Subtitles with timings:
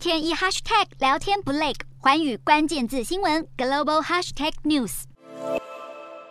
[0.00, 5.02] 天一 hashtag 聊天不累，环宇关键字新闻 global hashtag news。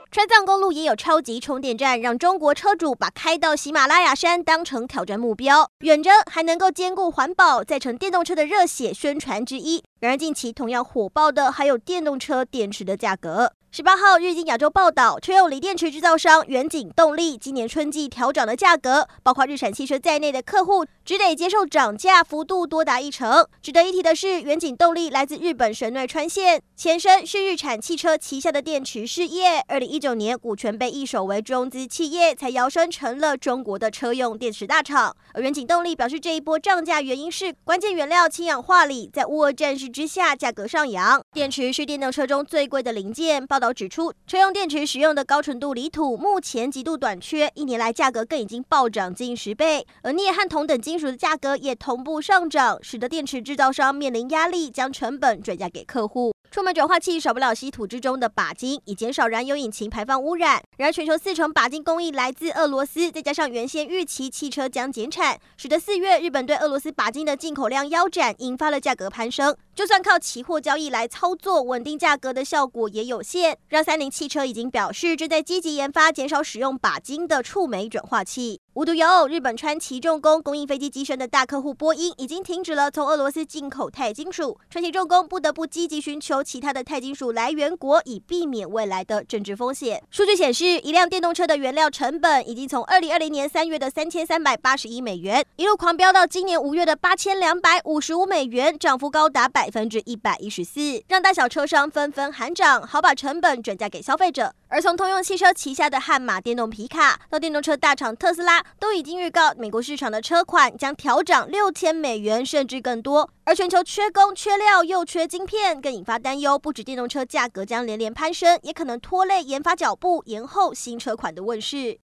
[0.10, 9.84] 川藏公路也有超级充电站，让中国车主把开到喜马拉雅山当成挑战目标，远征还能够兼顾环保，再成电动车的热血宣传之一。
[10.00, 13.52] 然而，近期同样火爆的还有电动车电池的价格。
[13.72, 23.46] 十八号，日经亚洲报道，车用锂电池制造商远景动力今年春季调涨的价格，包括日产汽车在内的客户只得接受涨价幅度多达一成。
[23.62, 29.64] 值得一提的是，远景动力来自日本神奈川县，前身是日产汽车旗下的电池事业。
[29.68, 35.16] 二零一九年，股权被易手为中资企业，才摇身成了中国的车用电池大厂。
[35.34, 41.22] 而远景动力表示，这一波涨价原因是关键原料氢氧化锂在乌俄战事之下价格上扬。
[41.34, 43.46] 电池是电动车中最贵的零件。
[43.46, 56.32] 报道指出，车用电池使用的高纯度锂土目前极度短缺，一年来价格更已经暴涨近十倍，而镍和铜等金属的价格也同步上涨，使得电池制造商面临压力，将成本转嫁给客户。
[56.52, 60.60] 出门转化器少不了稀土之中的鈀金，以减少燃油引擎排放污染。
[60.78, 69.56] 然而，全球四成鈀金供应来自俄罗斯，再加上原先预期汽车将减产，使得四月日本对俄罗斯鈀金的进口量腰斩，引发了价格攀升。
[69.76, 73.56] 就算靠期货交易来操作稳定价格的效果也有限。
[73.68, 78.60] 让三菱汽车已经表示正在积极研发减少使用鈀金的触媒转化器。
[78.76, 90.04] 无独有偶，日本川崎重工供应飞机机身的大客户波音已经停止了从俄罗斯进口钛金属，川崎重工不得不积极寻求其他的钛金属来源国，以避免未来的政治风险。
[90.12, 104.54] 数据显示，一辆电动车的原料成本已经从二零二零年三月的三千三百八十一美元，一路狂飙到今年五月的八千两百五十五美元，涨幅高达百分之一百一十四，让大小车商纷纷喊涨，好把成本转嫁给消费者。
[104.72, 113.30] 而从通用汽车旗下的悍马电动皮卡到电动车大厂特斯拉，都已经预告美国市场的车款将调涨六千美元甚至更多。
[113.44, 121.98] 而全球缺工、缺料又缺晶片，更引发担忧，不止电动车价格将连连攀升，也可能拖累研发脚步，延后新车款的问世。